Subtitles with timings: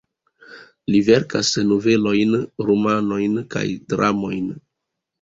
[0.93, 2.35] Li verkas novelojn,
[2.71, 4.53] romanojn kaj dramojn.